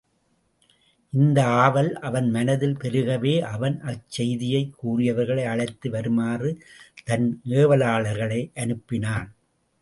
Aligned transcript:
இந்த 1.13 1.45
ஆவல் 1.57 1.93
அவன் 1.99 2.29
மனத்தில் 2.29 2.73
பெருகவே 2.75 3.33
அவன் 3.49 3.75
அச் 3.81 4.09
செய்தியைக் 4.09 4.73
கூறியவர்களை 4.79 5.45
அழைத்து 5.45 5.89
வருமாறு 5.89 6.51
தன் 7.03 7.27
ஏவலர்களை 7.59 8.41
அனுப்பினான். 8.55 9.29